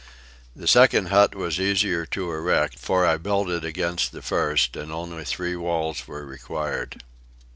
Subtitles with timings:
[0.55, 4.91] The second hut was easier to erect, for I built it against the first, and
[4.91, 7.03] only three walls were required.